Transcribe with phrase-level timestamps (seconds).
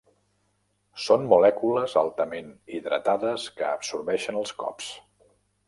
[1.07, 4.93] Són molècules altament hidratades que absorbeixen els cops.